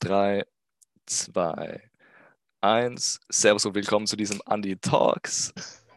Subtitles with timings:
[0.00, 0.44] 3,
[1.06, 1.82] 2,
[2.60, 3.20] 1.
[3.28, 5.52] Servus und willkommen zu diesem Andy Talks.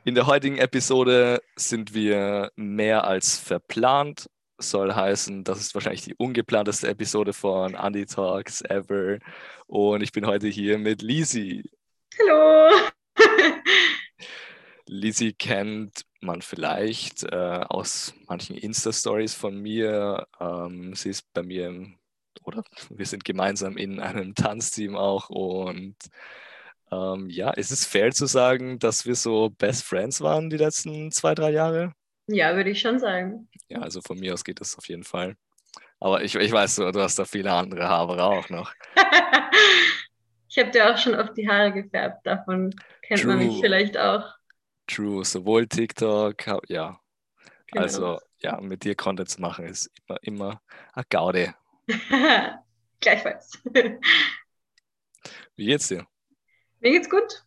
[0.06, 4.28] In der heutigen Episode sind wir mehr als verplant.
[4.58, 9.20] Soll heißen, das ist wahrscheinlich die ungeplanteste Episode von Andy Talks ever.
[9.68, 11.70] Und ich bin heute hier mit Lisi.
[12.20, 12.72] Hallo.
[14.88, 20.28] Lisi kennt man vielleicht äh, aus manchen Insta-Stories von mir.
[20.40, 22.01] Ähm, sie ist bei mir im
[22.44, 25.96] oder wir sind gemeinsam in einem Tanzteam auch und
[26.92, 31.12] ähm, ja, ist es fair zu sagen, dass wir so Best Friends waren die letzten
[31.12, 31.94] zwei, drei Jahre?
[32.28, 33.50] Ja, würde ich schon sagen.
[33.70, 35.36] Ja, also von mir aus geht das auf jeden Fall.
[36.00, 38.74] Aber ich, ich weiß, du, du hast da viele andere Haare auch noch.
[40.50, 43.36] ich habe dir auch schon oft die Haare gefärbt, davon kennt True.
[43.36, 44.26] man mich vielleicht auch.
[44.88, 47.00] True, sowohl TikTok, ja.
[47.68, 47.84] Genau.
[47.84, 50.62] Also ja, mit dir Content zu machen ist immer, immer
[50.94, 51.56] eine Gaude.
[53.00, 53.62] Gleichfalls.
[55.56, 56.06] Wie geht's dir?
[56.80, 57.44] Mir geht's gut.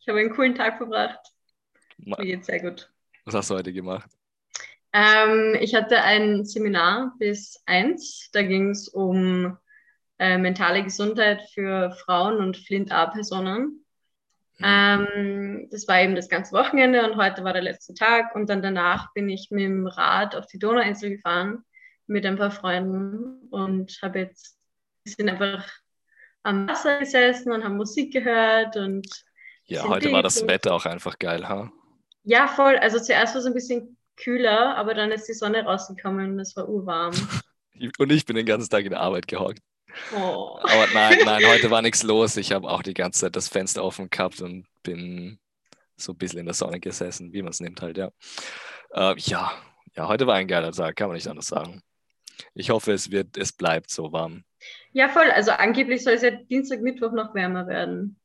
[0.00, 1.20] Ich habe einen coolen Tag verbracht.
[1.98, 2.90] Mir geht's sehr gut.
[3.24, 4.10] Was hast du heute gemacht?
[4.92, 8.30] Ähm, ich hatte ein Seminar bis eins.
[8.32, 9.56] Da ging es um
[10.18, 13.84] äh, mentale Gesundheit für Frauen und Flint-A-Personen.
[14.58, 14.64] Mhm.
[14.64, 18.34] Ähm, das war eben das ganze Wochenende und heute war der letzte Tag.
[18.34, 21.64] Und dann danach bin ich mit dem Rad auf die Donauinsel gefahren
[22.08, 24.58] mit ein paar Freunden und habe jetzt
[25.04, 25.66] wir sind einfach
[26.42, 29.06] am Wasser gesessen und haben Musik gehört und
[29.64, 31.70] ja, heute war das Wetter auch einfach geil, ha?
[32.24, 32.76] Ja, voll.
[32.78, 36.56] Also zuerst war es ein bisschen kühler, aber dann ist die Sonne rausgekommen und es
[36.56, 37.12] war urwarm.
[37.98, 39.60] und ich bin den ganzen Tag in der Arbeit gehockt.
[40.14, 40.58] Oh.
[40.62, 42.36] Aber nein, nein, heute war nichts los.
[42.36, 45.38] Ich habe auch die ganze Zeit das Fenster offen gehabt und bin
[45.96, 48.10] so ein bisschen in der Sonne gesessen, wie man es nimmt halt, ja.
[48.92, 49.52] Äh, ja,
[49.96, 51.82] ja, heute war ein geiler Tag, kann man nicht anders sagen.
[52.54, 54.44] Ich hoffe, es wird, es bleibt so warm.
[54.92, 55.30] Ja, voll.
[55.30, 58.18] Also angeblich soll es ja Dienstag, Mittwoch noch wärmer werden.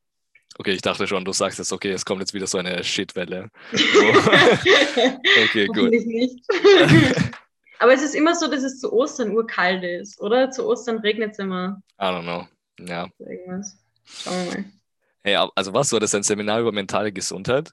[0.56, 3.50] Okay, ich dachte schon, du sagst jetzt, okay, es kommt jetzt wieder so eine Shitwelle.
[3.72, 5.90] okay, gut.
[5.90, 6.44] nicht.
[7.80, 10.50] Aber es ist immer so, dass es zu Ostern urkalt ist, oder?
[10.50, 11.82] Zu Ostern regnet es immer.
[12.00, 12.46] I don't know.
[12.78, 13.08] Ja.
[13.18, 13.76] Irgendwas.
[14.04, 14.64] Schauen wir mal.
[15.22, 17.72] Hey, also was war das ein Seminar über mentale Gesundheit?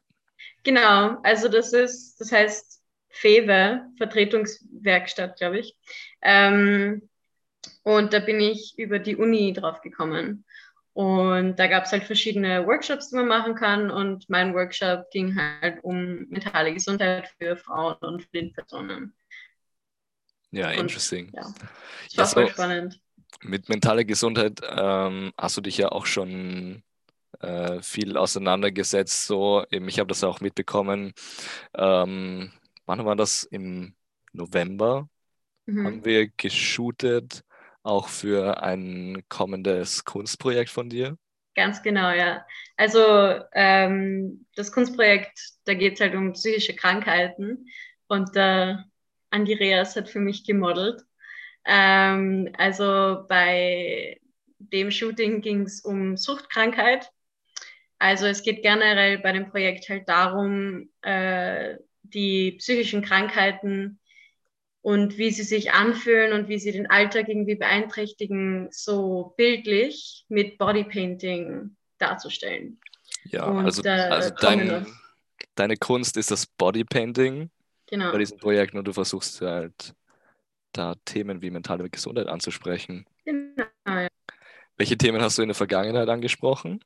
[0.64, 2.81] Genau, also das ist, das heißt
[3.12, 5.76] FEWE, Vertretungswerkstatt, glaube ich.
[6.22, 7.10] Ähm,
[7.84, 10.46] und da bin ich über die Uni drauf gekommen.
[10.94, 13.90] Und da gab es halt verschiedene Workshops, die man machen kann.
[13.90, 19.14] Und mein Workshop ging halt um mentale Gesundheit für Frauen und Blindpersonen.
[20.52, 21.32] Ja, und, interesting.
[21.34, 21.54] Ja,
[22.16, 23.00] das war ja, voll so spannend.
[23.42, 26.84] Mit mentaler Gesundheit ähm, hast du dich ja auch schon
[27.40, 29.28] äh, viel auseinandergesetzt.
[29.28, 31.14] So, eben, ich habe das auch mitbekommen.
[31.74, 32.52] Ähm,
[32.92, 33.44] wann war das?
[33.44, 33.96] Im
[34.34, 35.08] November
[35.66, 35.86] mhm.
[35.86, 37.42] haben wir geshootet,
[37.84, 41.18] auch für ein kommendes Kunstprojekt von dir.
[41.56, 42.46] Ganz genau, ja.
[42.76, 43.00] Also
[43.54, 47.66] ähm, das Kunstprojekt, da geht es halt um psychische Krankheiten
[48.08, 48.76] und äh,
[49.30, 51.02] Andreas hat für mich gemodelt.
[51.66, 54.20] Ähm, also bei
[54.60, 57.10] dem Shooting ging es um Suchtkrankheit.
[58.00, 61.76] Also es geht generell bei dem Projekt halt darum, äh,
[62.14, 64.00] die psychischen Krankheiten
[64.82, 70.58] und wie sie sich anfühlen und wie sie den Alltag irgendwie beeinträchtigen, so bildlich mit
[70.58, 72.80] Bodypainting darzustellen.
[73.26, 74.88] Ja, und, also, also dein,
[75.56, 77.52] deine Kunst ist das Bodypainting
[77.86, 78.12] genau.
[78.12, 79.94] bei diesem Projekt und du versuchst halt
[80.72, 83.06] da Themen wie mentale Gesundheit anzusprechen.
[83.26, 84.08] Genau, ja.
[84.78, 86.84] Welche Themen hast du in der Vergangenheit angesprochen?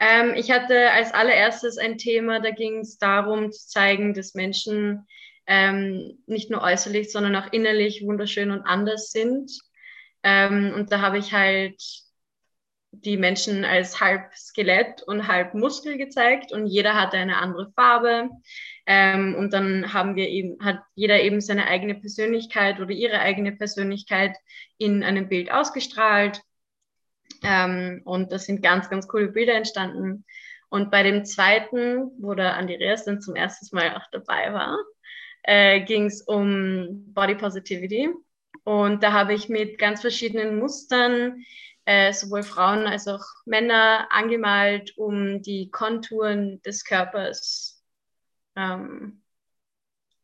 [0.00, 5.06] Ähm, ich hatte als allererstes ein Thema, da ging es darum zu zeigen, dass Menschen
[5.46, 9.52] ähm, nicht nur äußerlich, sondern auch innerlich wunderschön und anders sind.
[10.22, 11.82] Ähm, und da habe ich halt
[12.92, 18.30] die Menschen als halb Skelett und halb Muskel gezeigt und jeder hatte eine andere Farbe.
[18.86, 23.52] Ähm, und dann haben wir eben, hat jeder eben seine eigene Persönlichkeit oder ihre eigene
[23.52, 24.36] Persönlichkeit
[24.78, 26.40] in einem Bild ausgestrahlt.
[27.42, 30.24] Ähm, und das sind ganz, ganz coole Bilder entstanden.
[30.68, 34.78] Und bei dem zweiten, wo der Andreas dann zum ersten Mal auch dabei war,
[35.42, 38.10] äh, ging es um Body Positivity.
[38.64, 41.44] Und da habe ich mit ganz verschiedenen Mustern
[41.86, 47.82] äh, sowohl Frauen als auch Männer angemalt, um die Konturen des Körpers
[48.54, 49.22] ähm,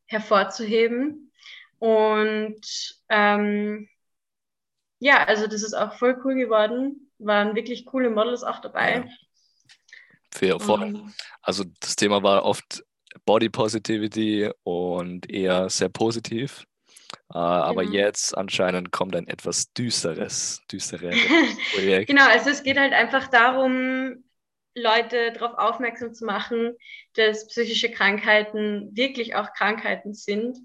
[0.06, 1.32] hervorzuheben.
[1.78, 2.60] Und
[3.08, 3.88] ähm,
[4.98, 8.96] ja, also das ist auch voll cool geworden waren wirklich coole Models auch dabei.
[8.96, 9.04] Ja.
[10.30, 10.82] Fair, voll.
[10.82, 12.84] Um, also das Thema war oft
[13.24, 16.66] Body Positivity und eher sehr positiv.
[17.32, 17.94] Äh, aber Genau.
[17.96, 21.16] jetzt anscheinend kommt ein etwas düsteres, düsteres
[21.74, 22.08] Projekt.
[22.08, 24.24] Genau, also es geht halt einfach darum,
[24.74, 26.74] Leute darauf aufmerksam zu machen,
[27.14, 30.58] dass psychische Krankheiten wirklich auch Krankheiten sind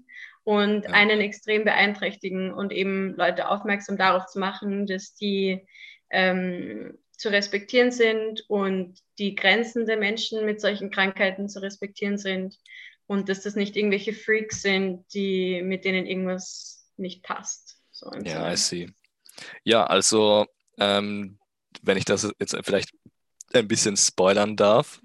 [0.44, 0.90] und Ja.
[0.90, 5.66] einen extrem beeinträchtigen und eben Leute aufmerksam darauf zu machen, dass die
[6.12, 12.58] ähm, zu respektieren sind und die Grenzen der Menschen mit solchen Krankheiten zu respektieren sind
[13.06, 17.78] und dass das nicht irgendwelche Freaks sind, die mit denen irgendwas nicht passt.
[17.90, 18.52] So Ja.
[18.52, 18.90] I see.
[19.64, 20.46] Ja, also,
[20.78, 21.38] ähm,
[21.82, 22.92] wenn ich das jetzt vielleicht
[23.52, 25.00] ein bisschen spoilern darf,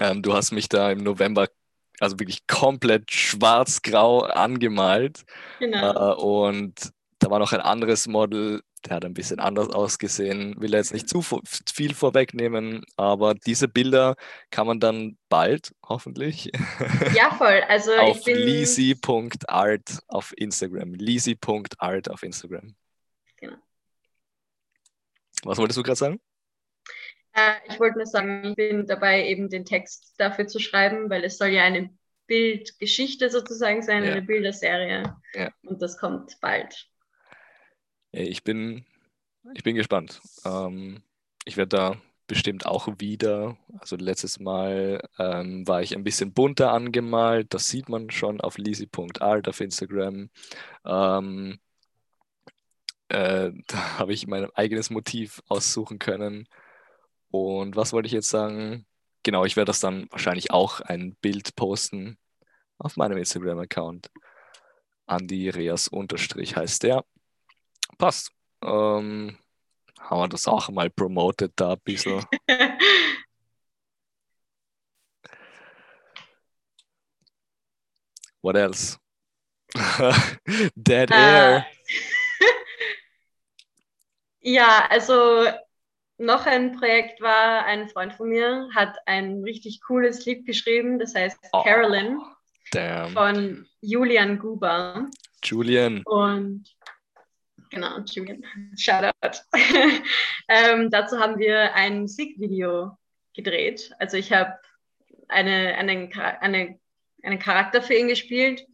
[0.00, 1.48] ähm, du hast mich da im November
[2.00, 5.24] also wirklich komplett schwarz-grau angemalt.
[5.60, 6.12] Genau.
[6.12, 10.60] Äh, und da war noch ein anderes Model, der hat ein bisschen anders ausgesehen.
[10.60, 11.22] Will jetzt nicht zu
[11.72, 14.16] viel vorwegnehmen, aber diese Bilder
[14.50, 16.50] kann man dann bald, hoffentlich,
[17.14, 17.62] Ja, voll.
[17.68, 18.36] Also auf ich bin.
[18.38, 20.94] lisi.art auf Instagram.
[20.94, 22.74] lisi.art auf Instagram.
[23.36, 23.56] Genau.
[25.44, 26.20] Was wolltest du gerade sagen?
[27.34, 31.24] Äh, ich wollte nur sagen, ich bin dabei, eben den Text dafür zu schreiben, weil
[31.24, 31.90] es soll ja eine
[32.26, 34.12] Bildgeschichte sozusagen sein, Ja.
[34.12, 35.16] eine Bilderserie.
[35.34, 35.50] Ja.
[35.62, 36.88] Und das kommt bald.
[38.12, 38.84] Ey, Ich bin,
[39.54, 40.20] ich bin gespannt.
[40.44, 41.02] Ähm,
[41.44, 46.72] ich werde da bestimmt auch wieder, also letztes Mal ähm, war ich ein bisschen bunter
[46.72, 50.30] angemalt, das sieht man schon auf lisi.art auf Instagram.
[50.86, 51.60] Ähm,
[53.08, 56.48] äh, da habe ich mein eigenes Motiv aussuchen können.
[57.30, 58.86] Und was wollte ich jetzt sagen?
[59.22, 62.18] Genau, ich werde das dann wahrscheinlich auch ein Bild posten
[62.78, 64.10] auf meinem Instagram-Account.
[65.06, 67.04] Andi Reas unterstrich heißt der.
[68.02, 68.32] Passt.
[68.64, 69.38] Ähm,
[70.00, 72.24] haben wir das auch mal promoted da ein bisschen.
[78.42, 78.98] What else?
[80.74, 81.66] Dead Äh, Air.
[84.40, 85.46] ja, also
[86.18, 91.14] noch ein Projekt war, ein Freund von mir hat ein richtig cooles Lied geschrieben, das
[91.14, 91.62] heißt Oh.
[91.62, 92.20] Carolyn
[92.72, 93.12] Damn.
[93.12, 95.08] von Julian Guber.
[95.44, 96.02] Julian.
[96.04, 96.64] Und
[97.72, 98.44] genau, Julian,
[98.76, 99.40] Shoutout.
[100.48, 102.96] ähm, dazu haben wir ein Musikvideo
[103.34, 103.90] gedreht.
[103.98, 104.54] Also ich habe
[105.28, 106.78] eine, einen, Chara- eine,
[107.22, 108.64] einen Charakter für ihn gespielt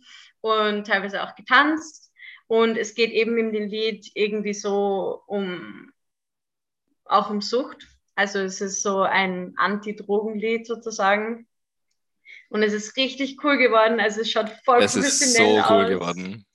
[0.40, 2.12] und teilweise auch getanzt.
[2.46, 5.92] Und es geht eben in dem Lied irgendwie so um
[7.04, 7.86] auch um Sucht.
[8.14, 11.46] Also es ist so ein Anti-Drogen-Lied sozusagen.
[12.50, 14.00] Und es ist richtig cool geworden.
[14.00, 15.88] Also es schaut voll Es ist professionell so cool aus.
[15.90, 16.46] geworden.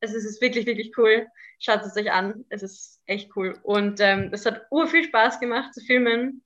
[0.00, 1.26] Also es ist wirklich, wirklich cool.
[1.58, 2.44] Schaut es euch an.
[2.48, 3.58] Es ist echt cool.
[3.62, 6.42] Und ähm, es hat ur viel Spaß gemacht zu filmen.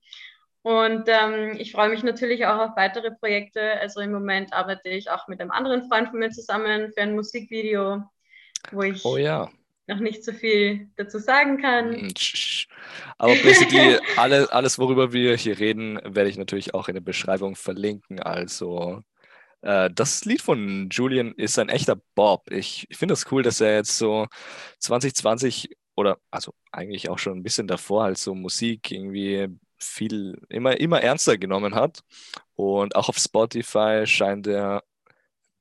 [0.63, 3.61] Und ähm, ich freue mich natürlich auch auf weitere Projekte.
[3.79, 7.15] Also im Moment arbeite ich auch mit einem anderen Freund von mir zusammen für ein
[7.15, 8.03] Musikvideo,
[8.71, 9.51] wo ich Oh ja.
[9.87, 12.13] noch nicht so viel dazu sagen kann.
[12.15, 12.67] Tsch.
[13.17, 17.55] Aber basically, alle, alles, worüber wir hier reden, werde ich natürlich auch in der Beschreibung
[17.55, 18.21] verlinken.
[18.21, 19.03] Also,
[19.63, 22.51] das Lied von Julian ist ein echter Bob.
[22.51, 24.27] Ich, ich finde das cool, dass er jetzt so
[24.79, 30.79] 2020 oder also eigentlich auch schon ein bisschen davor halt so Musik irgendwie viel immer,
[30.79, 32.03] immer ernster genommen hat.
[32.55, 35.13] Und auch auf Spotify scheint er ein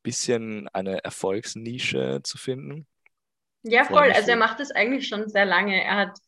[0.02, 2.86] bisschen eine Erfolgsnische zu finden.
[3.62, 4.10] Ja, voll.
[4.12, 5.82] Also er macht das eigentlich schon sehr lange.
[5.82, 6.18] Er hat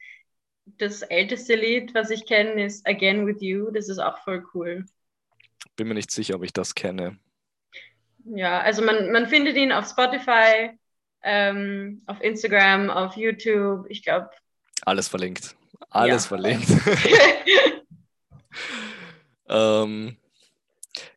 [0.66, 3.70] das älteste Lied, was ich kenne, ist Again with You.
[3.70, 4.86] Das ist auch voll cool.
[5.76, 7.18] Bin mir nicht sicher, ob ich das kenne.
[8.24, 10.70] Ja, also man, man findet ihn auf Spotify,
[11.22, 13.86] ähm, auf Instagram, auf YouTube.
[13.88, 14.30] Ich glaube,
[14.82, 15.56] Alles verlinkt.
[15.90, 16.28] Alles Ja.
[16.28, 16.68] verlinkt.
[19.48, 20.16] ähm,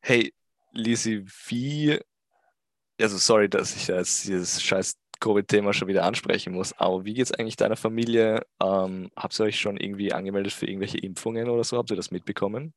[0.01, 0.33] hey,
[0.73, 1.99] Lisi, wie,
[2.99, 7.31] also sorry, dass ich jetzt dieses scheiß Covid-Thema schon wieder ansprechen muss, aber wie geht's
[7.33, 8.45] eigentlich deiner Familie?
[8.61, 11.77] Ähm, habt ihr euch schon irgendwie angemeldet für irgendwelche Impfungen oder so?
[11.77, 12.73] Habt ihr das mitbekommen?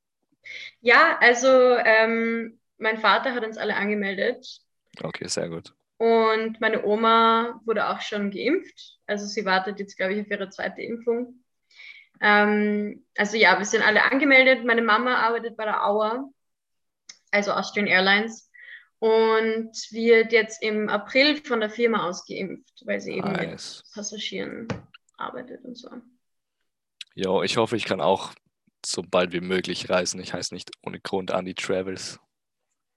[0.81, 1.49] ja, also
[1.85, 4.61] ähm, mein Vater hat uns alle angemeldet
[5.03, 5.73] Okay, sehr gut.
[5.99, 8.99] und meine Oma wurde auch schon geimpft.
[9.07, 11.45] Also sie wartet jetzt, glaube ich, auf ihre zweite Impfung.
[12.21, 14.65] Ähm, also ja, wir sind alle angemeldet.
[14.65, 16.31] Meine Mama arbeitet bei der Auer,
[17.31, 18.51] also Austrian Airlines,
[18.99, 23.83] und wird jetzt im April von der Firma aus geimpft, weil sie eben mit Nice.
[23.95, 24.69] Passagieren
[25.17, 25.91] arbeitet und so.
[27.15, 28.33] Jo, ich hoffe, ich kann auch
[28.85, 30.21] so bald wie möglich reisen.
[30.21, 32.19] Ich heiße nicht ohne Grund Andy Travels.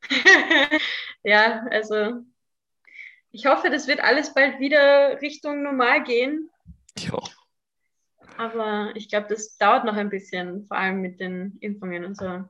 [1.24, 2.24] ja, also
[3.31, 6.50] ich hoffe, das wird alles bald wieder Richtung normal gehen.
[6.98, 7.22] Jo.
[8.38, 12.43] Aber ich glaube, das dauert noch ein bisschen, vor allem mit den Impfungen und so.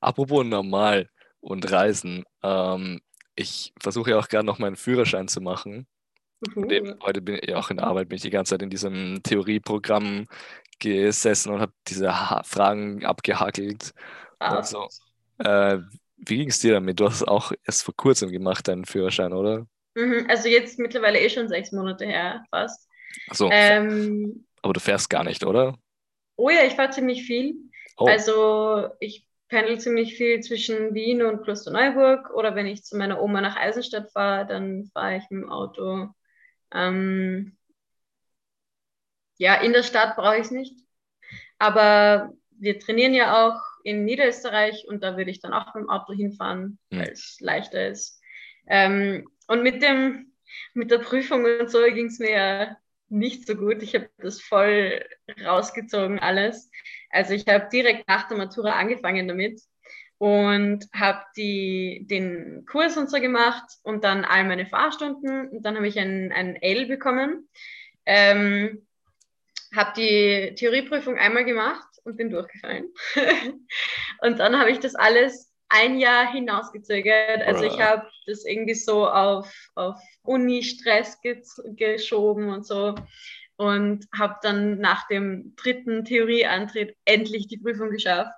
[0.00, 1.08] Apropos normal
[1.40, 2.24] und Reisen.
[2.42, 3.00] Ähm,
[3.34, 5.86] ich versuche ja auch gerade noch meinen Führerschein zu machen.
[6.54, 9.20] Eben, heute bin ich auch in der Arbeit, bin ich die ganze Zeit in diesem
[9.22, 10.28] Theorieprogramm
[10.78, 13.92] gesessen und habe diese ha Fragen abgehackelt.
[14.38, 14.58] Ah.
[14.58, 14.88] Und so.
[15.38, 15.78] Äh,
[16.18, 17.00] wie ging es dir damit?
[17.00, 19.66] Du hast es auch erst vor kurzem gemacht, deinen Führerschein, oder?
[19.94, 22.88] Mhm, also jetzt mittlerweile eh schon sechs Monate her, fast.
[23.28, 23.48] Achso.
[23.52, 25.76] Ähm, aber du fährst gar nicht, oder?
[26.36, 27.56] Oh ja, ich fahre ziemlich viel.
[27.96, 28.06] Oh.
[28.06, 33.40] Also ich pendel ziemlich viel zwischen Wien und Klosterneuburg oder wenn ich zu meiner Oma
[33.40, 36.08] nach Eisenstadt fahre, dann fahre ich mit dem Auto.
[36.72, 37.56] Ähm,
[39.38, 40.76] ja, in der Stadt brauche ich es nicht.
[41.58, 45.90] Aber wir trainieren ja auch in Niederösterreich und da würde ich dann auch mit dem
[45.90, 46.98] Auto hinfahren, mhm.
[46.98, 48.20] weil es leichter ist.
[48.66, 50.32] Ähm, und mit dem,
[50.74, 52.76] mit der Prüfung und so ging es mir ja
[53.08, 53.82] nicht so gut.
[53.82, 55.02] Ich habe das voll
[55.42, 56.70] rausgezogen alles.
[57.10, 59.60] Also ich habe direkt nach der Matura angefangen damit
[60.18, 65.88] und habe den Kurs und so gemacht und dann all meine Fahrstunden und dann habe
[65.88, 67.48] ich ein, ein L bekommen.
[68.04, 68.86] Ähm,
[69.74, 72.92] habe die Theorieprüfung einmal gemacht und bin durchgefallen.
[74.22, 77.42] und dann habe ich das alles ein Jahr hinausgezögert.
[77.42, 81.18] Also ich habe das irgendwie so auf, auf Uni-Stress
[81.76, 82.94] geschoben und so
[83.56, 88.32] und habe dann nach dem dritten Theorieantritt endlich die Prüfung geschafft,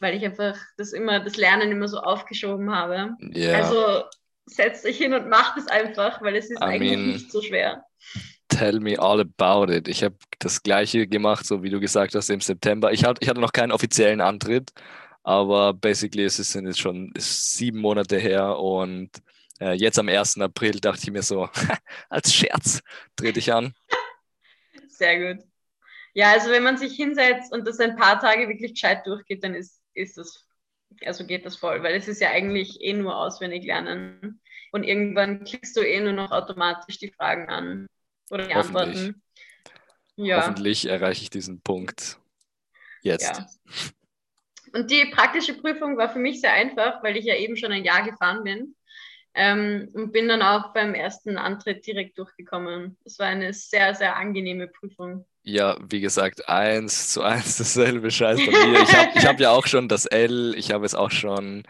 [0.00, 3.16] weil ich einfach das immer das Lernen immer so aufgeschoben habe.
[3.34, 3.56] Yeah.
[3.56, 4.04] Also
[4.44, 7.40] setzt euch hin und macht es einfach, weil es ist I eigentlich mean, nicht so
[7.40, 7.84] schwer.
[8.60, 9.88] Tell me all about it.
[9.88, 12.92] Ich habe das gleiche gemacht, so wie du gesagt hast, im September.
[12.92, 14.70] Ich, hatte, ich noch keinen offiziellen Antritt,
[15.22, 19.08] aber basically es sind jetzt schon sieben Monate her und
[19.60, 20.42] äh, jetzt am 1.
[20.42, 21.48] April dachte ich mir so,
[22.10, 22.82] als Scherz
[23.16, 23.72] drehe dich an.
[24.88, 25.42] Sehr gut.
[26.12, 29.54] Ja, also wenn man sich hinsetzt und das ein paar Tage wirklich gescheit durchgeht, dann
[29.54, 30.46] ist, ist das,
[31.06, 34.42] also geht das voll, weil es ist ja eigentlich eh nur auswendig lernen.
[34.70, 37.86] Und irgendwann klickst du eh nur noch automatisch die Fragen an
[38.30, 39.22] oder die Antworten.
[40.16, 40.38] Ja.
[40.38, 42.18] Hoffentlich erreiche ich diesen Punkt
[43.02, 43.38] jetzt.
[43.38, 43.46] Ja.
[44.72, 47.84] Und die praktische Prüfung war für mich sehr einfach, weil ich ja eben schon ein
[47.84, 48.76] Jahr gefahren bin.
[49.32, 52.96] Ähm, und bin dann auch beim ersten Antritt direkt durchgekommen.
[53.04, 55.24] Es war eine sehr, sehr angenehme Prüfung.
[55.42, 58.82] Ja, wie gesagt, eins zu eins dasselbe Scheiß bei mir.
[58.82, 61.62] Ich habe hab ja auch schon das L, ich habe es auch schon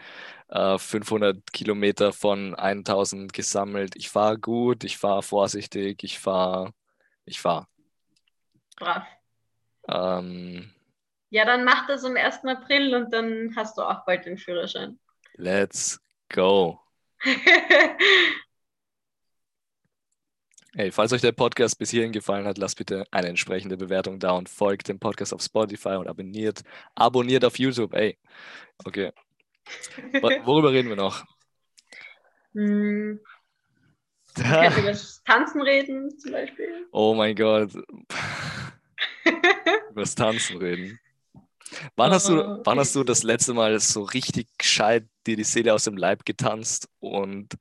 [0.51, 3.95] äh, 500 Kilometer von 1000 gesammelt.
[3.95, 6.73] Ich fahre gut, ich fahre vorsichtig, ich fahre,
[7.25, 7.67] ich fahre.
[8.77, 9.05] Brav.
[9.87, 10.71] Ähm,
[11.29, 12.45] ja, dann mach das am 1.
[12.45, 14.99] April und dann hast du auch bald den Führerschein.
[15.35, 16.79] Let's go.
[20.73, 24.31] Hey, falls euch der Podcast bis hierhin gefallen hat, lasst bitte eine entsprechende Bewertung da
[24.31, 26.61] und folgt dem Podcast auf Spotify und abonniert,
[26.95, 27.93] abonniert auf YouTube.
[27.93, 28.17] Ey,
[28.85, 29.11] okay.
[30.45, 31.25] Worüber reden wir noch?
[32.53, 33.19] Hm.
[34.35, 36.87] Können über das Tanzen reden, zum Beispiel.
[36.91, 37.73] Oh mein Gott.
[39.25, 40.99] über das Tanzen reden.
[41.95, 45.43] Wann hast, du, oh, wann hast du das letzte Mal so richtig gescheit dir die
[45.43, 47.57] Seele aus dem Leib getanzt und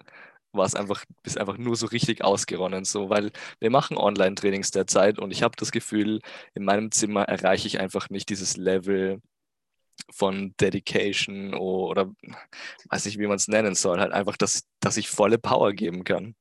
[0.53, 2.85] warst einfach, bist einfach nur so richtig ausgeronnen?
[2.85, 6.21] So, weil wir machen Online-Trainings derzeit und ich habe das Gefühl,
[6.55, 9.21] in meinem Zimmer erreiche ich einfach nicht dieses Level
[10.11, 12.13] von Dedication oder
[12.89, 14.01] weiß nicht, wie man es nennen soll.
[14.01, 16.35] Halt einfach, dass, dass ich volle Power geben kann.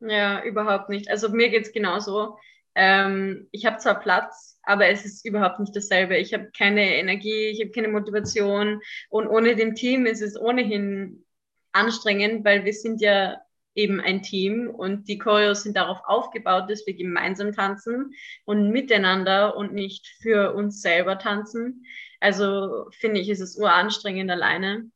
[0.00, 1.08] Ja, überhaupt nicht.
[1.10, 2.36] Also mir geht es genauso.
[2.74, 6.18] Ähm, ich habe zwar Platz, aber es ist überhaupt nicht dasselbe.
[6.18, 11.24] Ich habe keine Energie, ich habe keine Motivation und ohne dem Team ist es ohnehin
[11.72, 13.38] anstrengend, weil wir sind ja
[13.74, 19.56] eben ein Team und die Choreos sind darauf aufgebaut, dass wir gemeinsam tanzen und miteinander
[19.56, 21.84] und nicht für uns selber tanzen.
[22.26, 24.90] Also finde ich, ist es uranstrengend alleine.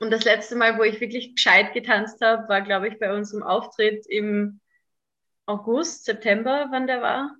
[0.00, 3.44] Und das letzte Mal, wo ich wirklich gescheit getanzt habe, war, glaube ich, bei unserem
[3.44, 4.58] Auftritt im
[5.46, 7.36] August, September, wann der war?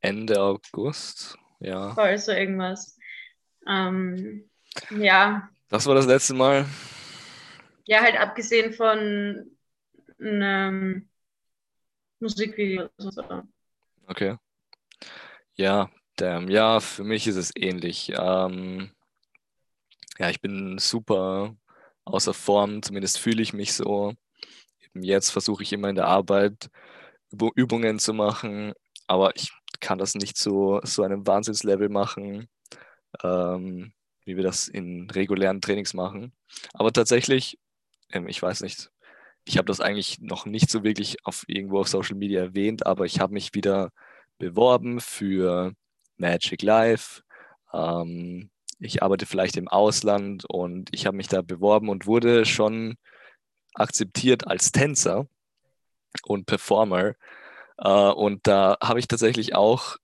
[0.00, 1.92] Ende August, ja.
[1.92, 2.98] Voll so irgendwas.
[3.68, 4.48] Ähm,
[4.88, 5.46] ja.
[5.68, 6.64] Das war das letzte Mal.
[7.84, 9.54] Ja, halt abgesehen von
[10.18, 11.10] einem
[12.20, 12.88] Musikvideo.
[12.96, 13.12] So.
[14.06, 14.38] Okay.
[15.56, 16.48] Ja, damn.
[16.48, 18.12] ja, für mich ist es ähnlich.
[18.16, 18.90] Ähm,
[20.18, 21.56] ja, ich bin super
[22.04, 24.14] außer Form, zumindest fühle ich mich so.
[24.94, 26.70] Jetzt versuche ich immer in der Arbeit
[27.56, 28.74] Übungen zu machen,
[29.06, 32.48] aber ich kann das nicht so, so einem Wahnsinnslevel machen,
[33.22, 33.92] ähm,
[34.24, 36.32] wie wir das in regulären Trainings machen.
[36.74, 37.58] Aber tatsächlich,
[38.12, 38.90] ähm, ich weiß nicht,
[39.44, 43.04] ich habe das eigentlich noch nicht so wirklich auf irgendwo auf Social Media erwähnt, aber
[43.04, 43.90] ich habe mich wieder
[44.38, 45.74] beworben für
[46.16, 47.22] Magic Life.
[47.72, 52.96] Ähm, ich arbeite vielleicht im Ausland und ich habe mich da beworben und wurde schon
[53.74, 55.26] akzeptiert als Tänzer
[56.24, 57.14] und Performer.
[57.78, 59.96] Äh, und da habe ich tatsächlich auch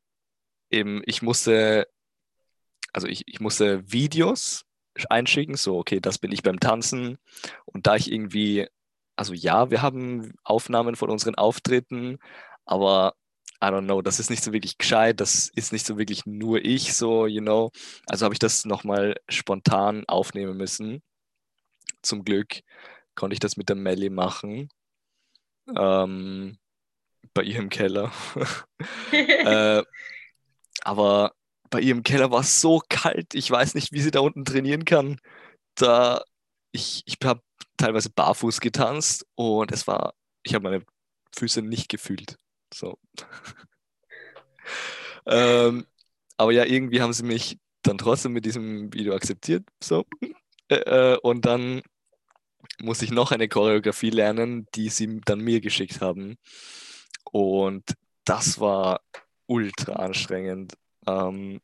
[0.70, 1.88] eben, ich musste,
[2.92, 4.64] also ich, ich musste Videos
[5.08, 7.18] einschicken, so, okay, das bin ich beim Tanzen.
[7.64, 8.68] Und da ich irgendwie,
[9.16, 12.18] also ja, wir haben Aufnahmen von unseren Auftritten,
[12.64, 13.14] aber
[13.62, 16.64] I don't know, das ist nicht so wirklich gescheit, das ist nicht so wirklich nur
[16.64, 17.70] ich, so, you know.
[18.06, 21.02] Also habe ich das nochmal spontan aufnehmen müssen.
[22.02, 22.60] Zum Glück
[23.14, 24.70] konnte ich das mit der Melly machen.
[25.76, 26.58] Ähm,
[27.34, 28.12] bei ihr im Keller.
[29.12, 29.82] äh,
[30.82, 31.32] aber
[31.70, 34.44] bei ihr im Keller war es so kalt, ich weiß nicht, wie sie da unten
[34.44, 35.20] trainieren kann.
[35.74, 36.22] Da
[36.72, 37.42] ich, ich habe
[37.76, 40.84] teilweise barfuß getanzt und es war, ich habe meine
[41.36, 42.36] Füße nicht gefühlt.
[42.72, 42.98] So.
[45.26, 45.86] ähm,
[46.36, 49.64] aber ja, irgendwie haben sie mich dann trotzdem mit diesem Video akzeptiert.
[49.82, 50.06] So.
[50.68, 51.82] Äh, und dann
[52.80, 56.38] muss ich noch eine Choreografie lernen, die sie dann mir geschickt haben.
[57.24, 59.00] Und das war
[59.46, 60.74] ultra anstrengend.
[61.06, 61.60] Ähm,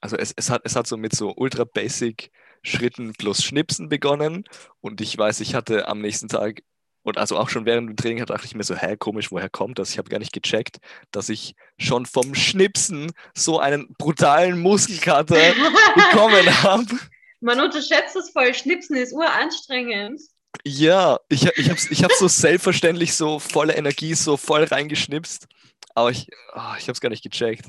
[0.00, 2.30] also es, es, hat, es hat so mit so ultra basic
[2.62, 4.44] Schritten plus Schnipsen begonnen.
[4.80, 6.62] Und ich weiß, ich hatte am nächsten Tag
[7.02, 9.78] und also auch schon während dem Training dachte ich mir so, hä, komisch, woher kommt
[9.78, 9.90] das?
[9.90, 10.78] Ich habe gar nicht gecheckt,
[11.10, 15.34] dass ich schon vom Schnipsen so einen brutalen Muskelkater
[15.94, 16.86] bekommen habe.
[17.40, 18.52] Man unterschätzt es voll.
[18.52, 20.20] Schnipsen ist uranstrengend.
[20.64, 25.46] Ja, ich, ich habe ich hab so selbstverständlich so volle Energie so voll reingeschnipst,
[25.94, 27.66] aber ich, oh, ich habe es gar nicht gecheckt.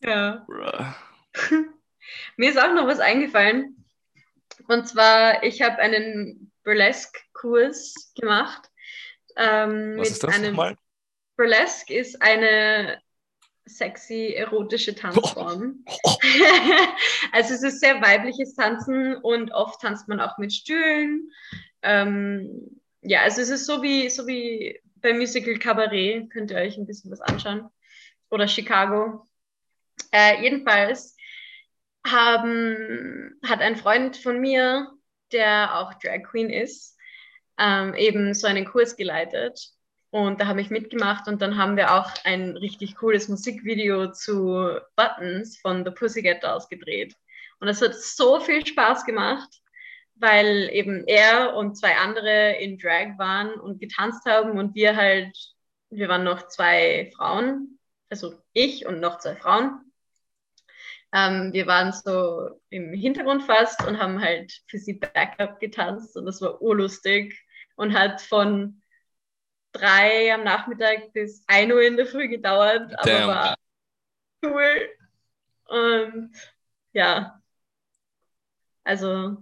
[0.00, 0.46] Ja.
[2.36, 3.83] Mir ist auch noch was eingefallen.
[4.68, 8.70] Und zwar, ich habe einen Burlesque-Kurs gemacht.
[9.36, 10.76] Ähm, Was ist das einem nochmal?
[11.36, 13.00] Burlesque ist eine
[13.66, 15.84] sexy, erotische Tanzform.
[15.86, 15.92] Oh.
[16.06, 16.16] Oh.
[17.32, 21.30] also es ist sehr weibliches Tanzen und oft tanzt man auch mit Stühlen.
[21.82, 26.76] Ähm, ja, also es ist so wie, so wie beim Musical Cabaret, könnt ihr euch
[26.76, 27.68] ein bisschen was anschauen.
[28.30, 29.26] Oder Chicago.
[30.10, 31.16] Äh, jedenfalls
[32.06, 34.90] haben, hat ein Freund von mir,
[35.32, 36.96] der auch Drag Queen ist,
[37.58, 39.70] ähm, eben so einen Kurs geleitet.
[40.10, 44.78] Und da habe ich mitgemacht und dann haben wir auch ein richtig cooles Musikvideo zu
[44.94, 47.16] Buttons von The Pussycat Dolls gedreht.
[47.58, 49.48] Und es hat so viel Spaß gemacht,
[50.14, 55.36] weil eben er und zwei andere in Drag waren und getanzt haben und wir halt,
[55.90, 59.80] wir waren noch zwei Frauen, also ich und noch zwei Frauen.
[61.14, 66.26] Ähm, wir waren so im Hintergrund fast und haben halt für sie Backup getanzt und
[66.26, 67.40] das war urlustig
[67.76, 68.82] und hat von
[69.70, 73.28] drei am Nachmittag bis 1 Uhr in der Früh gedauert, aber Damn.
[73.28, 73.56] war
[74.44, 74.88] cool.
[75.66, 76.32] Und
[76.92, 77.40] ja,
[78.82, 79.36] also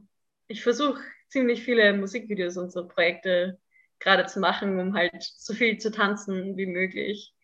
[0.49, 3.59] ich versuche ziemlich viele Musikvideos und so Projekte
[3.99, 7.35] gerade zu machen, um halt so viel zu tanzen wie möglich.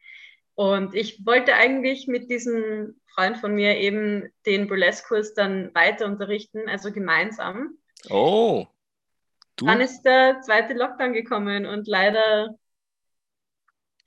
[0.55, 6.69] Und ich wollte eigentlich mit diesem Freund von mir eben den Burlesque-Kurs dann weiter unterrichten,
[6.69, 7.77] also gemeinsam.
[8.11, 8.65] Oh.
[9.57, 9.67] Du?
[9.67, 12.55] Dann ist der zweite Lockdown gekommen und leider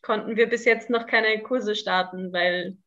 [0.02, 2.78] konnten wir bis jetzt noch keine Kurse starten, weil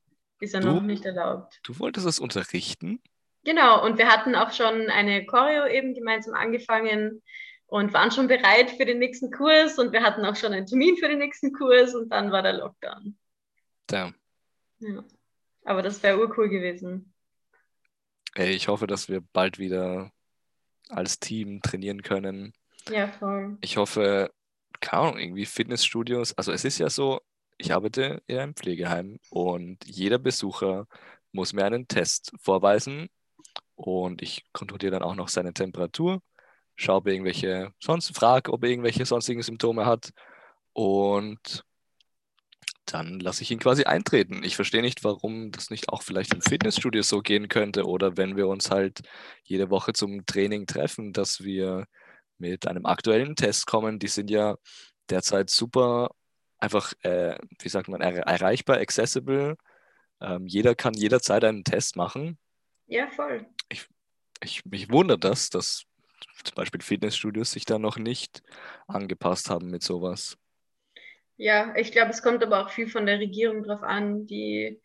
[0.41, 1.61] ist ja noch nicht erlaubt.
[1.63, 3.03] Du wolltest es unterrichten?
[3.45, 7.23] Genau, und wir hatten auch schon eine Choreo eben gemeinsam angefangen
[7.67, 10.97] und waren schon bereit für den nächsten Kurs und wir hatten auch schon einen Termin
[10.97, 13.19] für den nächsten Kurs und dann war der Lockdown.
[13.87, 14.15] Damn.
[14.79, 15.05] Ja.
[15.65, 17.13] Aber das wäre urcool gewesen.
[18.35, 20.11] Ey, ich hoffe, dass wir bald wieder
[20.89, 22.53] als Team trainieren können.
[22.91, 23.57] Ja, voll.
[23.61, 24.31] Ich hoffe,
[24.81, 26.37] keine Ahnung, irgendwie Fitnessstudios.
[26.37, 27.21] Also es ist ja so,
[27.57, 30.87] ich arbeite in einem Pflegeheim und jeder Besucher
[31.33, 33.09] muss mir einen Test vorweisen
[33.77, 36.21] und ich kontrolliere dann auch noch seine Temperatur,
[36.77, 40.13] schaue, ob irgendwelche sonst frage, ob er irgendwelche sonstigen Symptome hat
[40.73, 41.65] und
[42.87, 44.43] dann lasse ich ihn quasi eintreten.
[44.45, 48.37] Ich verstehe nicht, warum das nicht auch vielleicht im Fitnessstudio so gehen könnte oder wenn
[48.37, 49.03] wir uns halt
[49.45, 51.87] jede Woche zum Training treffen, dass wir
[52.39, 53.99] mit einem aktuellen Test kommen.
[53.99, 54.57] Die sind ja
[55.09, 56.11] derzeit super
[56.59, 59.57] einfach, äh, wie sagt man, er erreichbar, accessible.
[60.21, 62.39] Ähm, jeder kann jederzeit einen Test machen.
[62.87, 63.47] Ja, voll.
[63.69, 63.87] Ich,
[64.43, 65.85] ich, mich wundert das, dass
[66.43, 68.43] zum Beispiel Fitnessstudios sich da noch nicht
[68.87, 70.37] angepasst haben mit sowas.
[71.37, 74.27] Ja, ich glaube, es kommt aber auch viel von der Regierung drauf an.
[74.27, 74.81] Die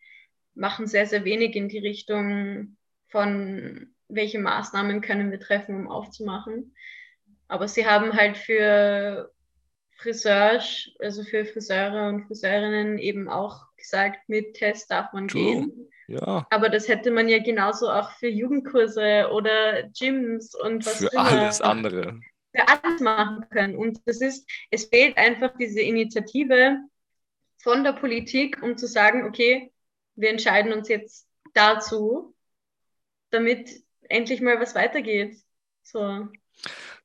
[0.54, 2.76] machen sehr, sehr wenig in die Richtung
[3.08, 6.74] von, welche Maßnahmen können wir treffen, um aufzumachen.
[7.48, 9.32] Aber sie haben halt für
[9.96, 15.42] Friseurs, also für Friseure und Friseurinnen eben auch gesagt, mit Test darf man True.
[15.42, 15.90] gehen.
[16.08, 16.46] Ja.
[16.50, 21.24] Aber das hätte man ja genauso auch für Jugendkurse oder Gyms und was Für immer,
[21.24, 22.20] alles andere.
[22.54, 23.76] Für alles machen können.
[23.76, 26.78] Und das ist, es fehlt einfach diese Initiative
[27.58, 29.72] von der Politik, um zu sagen, okay,
[30.16, 32.34] wir entscheiden uns jetzt dazu,
[33.30, 33.70] damit
[34.08, 35.36] endlich mal was weitergeht.
[35.82, 36.28] So.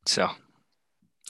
[0.06, 0.36] Tja,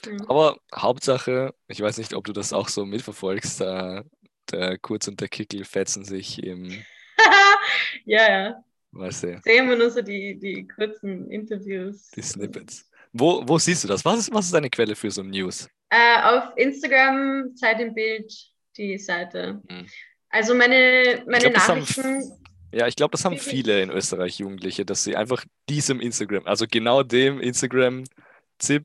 [0.04, 0.12] Ja.
[0.28, 4.04] aber Hauptsache, ich weiß nicht, ob du das auch so mitverfolgst, da
[4.50, 6.70] der Kurz und der Kickel fetzen sich im,
[8.04, 8.64] ja, ja.
[8.92, 12.10] weißt du, Sehen wir nur so die, die kurzen Interviews.
[12.10, 12.88] die Snippets.
[13.18, 14.04] Wo, wo siehst du das?
[14.04, 15.68] Was ist, was ist deine Quelle für so News?
[15.90, 18.32] Äh, auf Instagram, Zeit im Bild,
[18.76, 19.62] die Seite.
[19.68, 19.86] Hm.
[20.28, 22.32] Also meine, meine glaub, haben Nachrichten.
[22.72, 26.46] Ja, ich glaube, das haben Wie- viele in Österreich Jugendliche, dass sie einfach diesem Instagram,
[26.46, 28.84] also genau dem Instagram-Zip,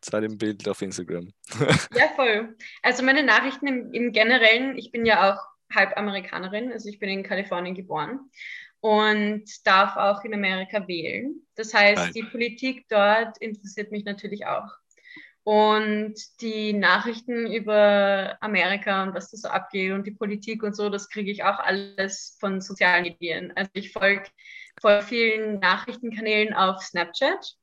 [0.00, 1.32] Zeit im Bild auf Instagram.
[1.94, 2.56] Ja, voll.
[2.82, 5.40] Also meine Nachrichten im, im Generellen, ich bin ja auch
[5.74, 8.20] halb Amerikanerin, also ich bin in Kalifornien geboren
[8.80, 11.46] und darf auch in Amerika wählen.
[11.56, 12.12] Das heißt, Geil.
[12.14, 14.68] die Politik dort interessiert mich natürlich auch.
[15.42, 20.90] Und die Nachrichten über Amerika und was da so abgeht und die Politik und so,
[20.90, 23.52] das kriege ich auch alles von sozialen Medien.
[23.56, 24.24] Also ich folge
[24.80, 27.54] voll vielen Nachrichtenkanälen auf Snapchat.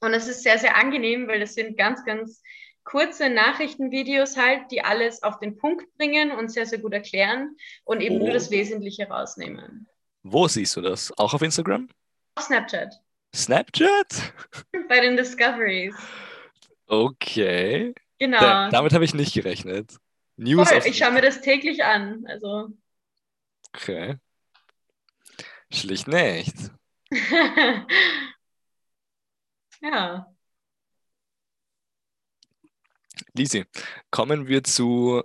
[0.00, 2.42] Und es ist sehr, sehr angenehm, weil das sind ganz, ganz
[2.84, 8.02] kurze Nachrichtenvideos halt, die alles auf den Punkt bringen und sehr, sehr gut erklären und
[8.02, 8.24] eben Oh.
[8.24, 9.88] nur das Wesentliche rausnehmen.
[10.28, 11.16] Wo siehst du das?
[11.18, 11.88] Auch auf Instagram?
[12.34, 13.00] Auf Snapchat,
[13.34, 14.32] Snapchat?
[14.88, 15.94] bei den Discoveries.
[16.86, 17.94] Okay.
[18.18, 18.40] Genau.
[18.40, 19.96] Da, damit habe ich nicht gerechnet.
[20.36, 22.24] News Voll, ich schaue mir das täglich an.
[22.26, 22.70] Also,
[23.72, 24.16] Okay.
[25.70, 26.54] Schlicht nicht.
[29.80, 30.26] ja.
[33.34, 33.64] Lisi,
[34.10, 35.22] kommen wir zu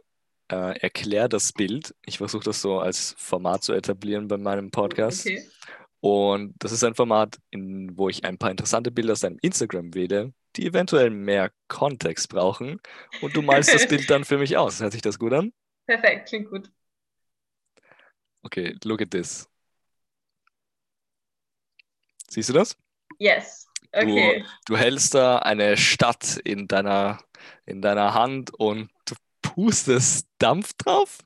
[0.51, 1.95] äh, Erklär das Bild.
[2.05, 5.25] Ich versuche das so als Format zu etablieren bei meinem Podcast.
[5.25, 5.47] Okay.
[6.01, 9.93] Und das ist ein Format, in, wo ich ein paar interessante Bilder aus deinem Instagram
[9.93, 12.79] wähle, die eventuell mehr Kontext brauchen.
[13.21, 14.81] Und du malst das Bild dann für mich aus.
[14.81, 15.53] Hört sich das gut an?
[15.85, 16.71] Perfekt, klingt gut.
[18.43, 19.47] Okay, look at this.
[22.29, 22.75] Siehst du das?
[23.19, 23.67] Yes.
[23.91, 24.43] Okay.
[24.65, 27.19] Du hältst da eine Stadt in deiner,
[27.65, 28.89] in deiner Hand und
[29.55, 31.19] du pustest Dampf drauf?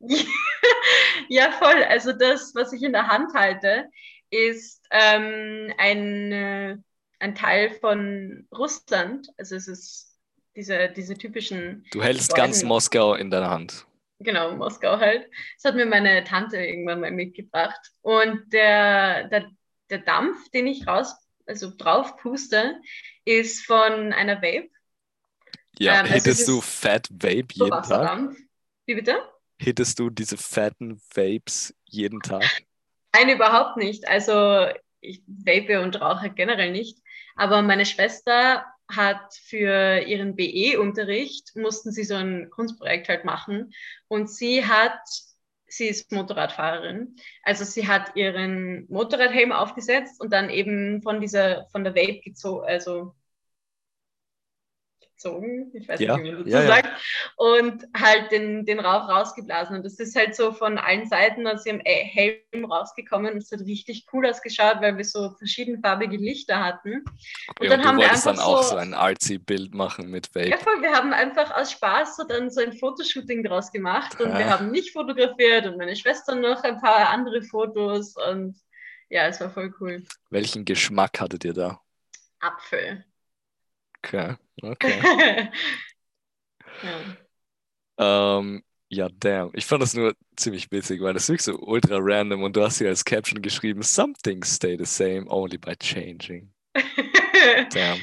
[1.28, 1.82] ja, voll.
[1.84, 3.88] Also das, was ich in der Hand halte,
[4.30, 6.76] ist ähm, ein, äh,
[7.18, 9.28] ein Teil von Russland.
[9.38, 10.18] Also es ist
[10.56, 12.62] diese, diese typischen, Du hältst Boah, ganz.
[12.62, 13.86] Moskau in deiner Hand.
[14.20, 15.28] genau, Moskau halt.
[15.56, 17.80] Das hat mir meine Tante irgendwann mal mitgebracht.
[18.02, 19.50] Und der, der,
[19.90, 21.14] der Dampf, den ich raus,
[21.46, 22.80] also drauf puste,
[23.24, 24.70] ist von einer Vape.
[25.78, 28.12] Ja, Ähm, hittest es du Fat Vape jeden Tag?
[28.86, 29.22] Wie bitte?
[29.60, 32.44] Hittest du diese fetten Vapes jeden Tag?
[33.14, 34.08] Nein, überhaupt nicht.
[34.08, 34.66] Also
[35.00, 36.98] ich vape und rauche generell nicht.
[37.36, 43.72] Aber meine Schwester hat für ihren BE-Unterricht, mussten sie so ein Kunstprojekt halt machen.
[44.08, 44.98] Und sie hat,
[45.66, 51.84] sie ist Motorradfahrerin, also sie hat ihren Motorradhelm aufgesetzt und dann eben von dieser, von
[51.84, 53.14] der Vape gezogen, also
[55.18, 56.66] gezogen, ich weiß Ja, nicht, wie man dazu ja, ja.
[56.68, 56.88] sagt,
[57.36, 59.76] und halt den, den Rauch rausgeblasen.
[59.76, 63.32] Und das ist halt so von allen Seiten aus ihrem äh, Helm rausgekommen.
[63.34, 67.04] Und es hat richtig cool ausgeschaut, weil wir so verschiedenfarbige Lichter hatten.
[67.56, 69.74] Okay, dann und du haben wir wolltest dann einfach auch so- so ein artsy Bild
[69.74, 70.48] machen mit Vape.
[70.50, 74.36] Ja, voll, wir haben einfach aus Spaß so dann so ein Fotoshooting draus gemacht und
[74.38, 74.50] wir Ah.
[74.50, 78.56] haben mich fotografiert und meine Schwester noch ein paar andere Fotos und
[79.10, 80.04] ja, es war voll cool.
[80.30, 81.80] Welchen Geschmack hattet ihr da?
[82.40, 83.04] Apfel.
[84.08, 85.00] Okay, okay.
[86.82, 87.18] ja.
[87.98, 89.50] Ähm, ja, damn.
[89.54, 92.62] Ich fand das nur ziemlich witzig, weil das ist wirklich so ultra random und du
[92.62, 96.52] hast hier als Caption geschrieben, some things stay the same only by changing.
[97.72, 98.00] Damn.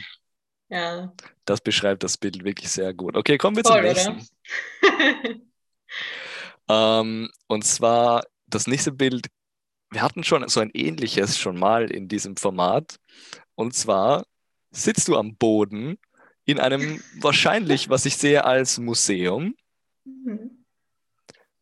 [0.70, 1.14] ja,
[1.46, 3.16] Das beschreibt das Bild wirklich sehr gut.
[3.18, 4.28] Okay, kommen wir voll, zum nächsten.
[6.70, 9.28] Ähm, und zwar das nächste Bild.
[9.92, 12.98] Wir hatten schon so ein ähnliches schon mal in diesem Format.
[13.56, 14.26] Und zwar
[14.76, 15.98] sitzt du am Boden
[16.46, 19.56] in einem wahrscheinlich, was ich sehe, als Museum.
[20.04, 20.64] Mhm.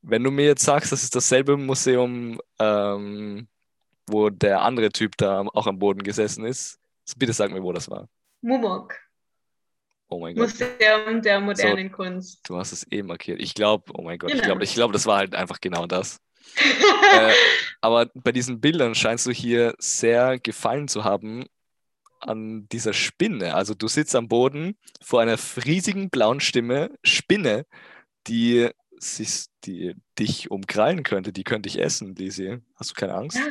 [0.02, 3.48] Wenn du mir jetzt sagst, das ist dasselbe Museum, ähm,
[4.10, 6.78] wo der andere Typ da auch am Boden gesessen ist,
[7.18, 8.10] bitte sag mir, wo das war.
[8.42, 8.96] Mumok,
[10.10, 12.42] Oh mein Gott, Museum der modernen Kunst.
[12.48, 13.42] du hast es eh markiert.
[13.42, 14.48] Ich glaube, oh mein Gott, ich Genau.
[14.48, 16.20] glaube, ich glaube, das war halt einfach genau das.
[17.14, 17.32] Äh,
[17.82, 21.46] aber bei diesen Bildern scheinst du hier sehr gefallen zu haben
[22.28, 23.56] an dieser Spinne.
[23.56, 27.66] Also du sitzt am Boden vor einer riesigen blauen Stimme, Spinne,
[28.28, 32.60] die sich die, dich umkrallen könnte, die könnte ich essen, Lisi.
[32.76, 33.38] Hast du keine Angst?
[33.38, 33.44] Ja.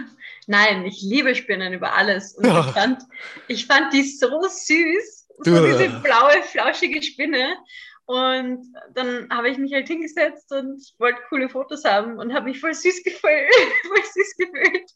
[0.47, 2.35] Nein, ich liebe Spinnen über alles.
[2.37, 2.61] Und Ja.
[2.67, 3.03] ich, fand,
[3.49, 5.29] ich fand die so süß.
[5.45, 7.57] So diese blaue, flauschige Spinne.
[8.05, 12.61] Und dann habe ich mich halt hingesetzt und wollte coole Fotos haben und habe mich
[12.61, 13.23] voll süß gefühlt,
[13.89, 14.91] voll süß gefühlt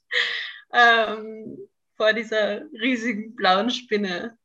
[0.72, 4.38] ähm, vor dieser riesigen blauen Spinne.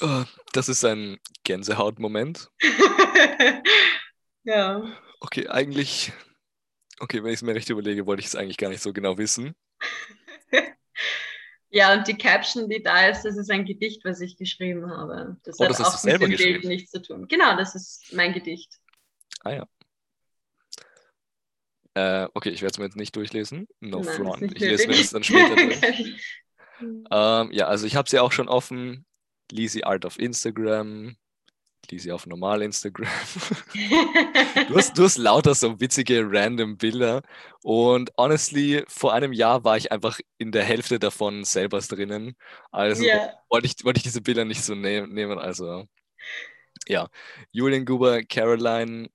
[0.00, 2.48] Oh, das ist ein Gänsehautmoment.
[4.44, 4.82] ja.
[5.20, 6.12] Okay, eigentlich,
[7.00, 9.18] okay, wenn ich es mir recht überlege, wollte ich es eigentlich gar nicht so genau
[9.18, 9.54] wissen.
[11.72, 15.36] Ja, und die Caption, die da ist, das ist ein Gedicht, was ich geschrieben habe.
[15.44, 17.28] Das Oh, hat das auch mit dem Bild nichts zu tun.
[17.28, 18.80] Genau, das ist mein Gedicht.
[21.94, 23.68] Äh, okay, ich werde es mir jetzt nicht durchlesen.
[23.78, 24.42] No Nein, front.
[24.42, 26.40] Ich lese mir das dann später durch.
[26.80, 29.04] Ähm, ja, also ich habe sie auch schon offen.
[29.50, 31.16] Lisi Art auf Instagram.
[31.90, 33.08] Lisi auf normal Instagram.
[34.68, 37.22] Du hast, du hast lauter so witzige random Bilder.
[37.62, 42.36] Und honestly, vor einem Jahr war ich einfach in der Hälfte davon selber drinnen.
[42.70, 43.32] Also ja.
[43.48, 45.38] wollte ich, wollte ich diese Bilder nicht so ne nehmen.
[45.38, 45.86] Also
[46.86, 47.08] ja,
[47.52, 49.08] Julian Guber, Caroline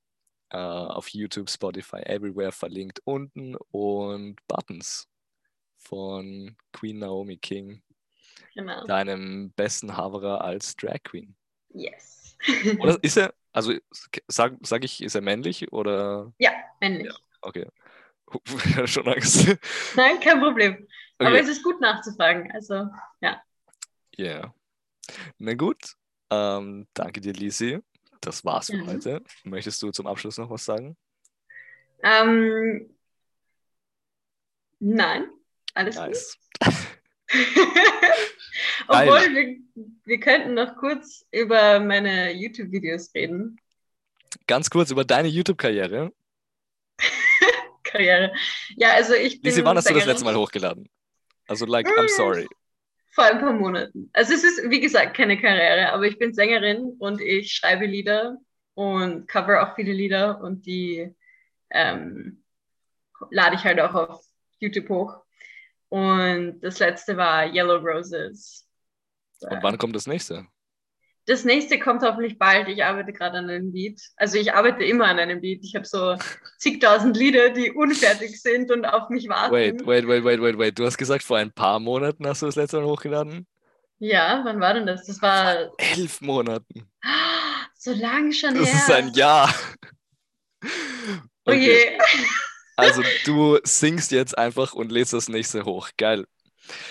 [0.49, 5.07] äh, auf YouTube, Spotify, everywhere verlinkt unten und Buttons
[5.85, 7.81] von Queen Naomi King,
[8.55, 8.85] Genau.
[8.85, 11.35] deinem besten Haverer als Drag Queen.
[11.69, 12.37] Yes.
[12.79, 13.73] Oder ist er, also
[14.27, 16.33] sag, sag ich, ist er männlich oder?
[16.39, 17.13] Ja, männlich.
[17.41, 17.67] Okay.
[18.65, 19.47] Ich hatte schon Angst.
[19.95, 20.87] Nein, kein Problem.
[21.19, 21.39] Aber Okay.
[21.41, 22.51] es ist gut nachzufragen.
[22.51, 22.89] Also,
[23.21, 23.41] ja.
[24.17, 24.53] Ja.
[25.37, 25.93] Na gut.
[26.31, 27.79] Ähm, danke dir, Lisi.
[28.21, 28.87] Das war's für Mhm.
[28.87, 29.23] heute.
[29.43, 30.97] Möchtest du zum Abschluss noch was sagen?
[32.01, 32.89] Ähm,
[34.79, 35.29] nein,
[35.75, 36.37] alles Nice.
[36.61, 36.73] gut.
[38.87, 39.57] Obwohl, wir,
[40.05, 43.59] wir könnten noch kurz über meine YouTube-Videos reden.
[44.47, 46.11] Ganz kurz über deine YouTube-Karriere.
[47.83, 48.33] Karriere.
[48.75, 49.51] Ja, also ich bin.
[49.51, 50.89] Lisi, wann hast du das letzte Mal hochgeladen?
[51.47, 52.09] Also, like, I'm Mm.
[52.09, 52.47] sorry.
[53.11, 54.09] Vor ein paar Monaten.
[54.13, 58.37] Also es ist, wie gesagt, keine Karriere, aber ich bin Sängerin und ich schreibe Lieder
[58.73, 61.15] und cover auch viele Lieder und die
[61.69, 62.43] ähm,
[63.29, 64.25] lade ich halt auch auf
[64.59, 65.24] YouTube hoch.
[65.95, 68.67] Und das letzte war Yellow Roses.
[69.39, 70.45] Und wann kommt das nächste?
[71.25, 72.67] Das nächste kommt hoffentlich bald.
[72.67, 74.01] Ich arbeite gerade an einem Lied.
[74.17, 75.63] Also ich arbeite immer an einem Lied.
[75.63, 76.17] Ich habe so
[76.57, 79.53] zigtausend Lieder, die unfertig sind und auf mich warten.
[79.53, 80.77] Wait, wait, wait, wait, wait, wait.
[80.77, 83.47] Du hast gesagt, vor ein paar Monaten hast du das letzte Mal hochgeladen?
[83.99, 85.05] Ja, wann war denn das?
[85.07, 86.91] Das war Elf Monaten.
[87.77, 88.75] so lange schon Das her.
[88.79, 89.55] ist ein Jahr.
[91.45, 91.97] Oh je,
[92.75, 95.89] Also du singst jetzt einfach und lädst das nächste hoch.
[95.97, 96.25] Geil.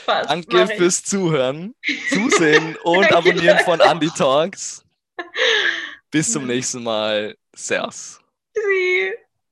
[0.04, 0.30] fast.
[0.30, 1.74] Danke fürs Zuhören,
[2.08, 3.12] Zusehen und.
[3.12, 4.84] Abonnieren von Andy Talks.
[6.10, 7.36] Bis zum nächsten Mal.
[7.54, 8.20] Servus.